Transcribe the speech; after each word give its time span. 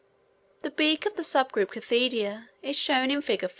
The 0.61 0.71
beak 0.71 1.05
of 1.05 1.15
the 1.15 1.23
sub 1.23 1.51
group 1.51 1.73
Certhidea, 1.73 2.49
is 2.63 2.75
shown 2.75 3.11
in 3.11 3.21
Fig. 3.21 3.47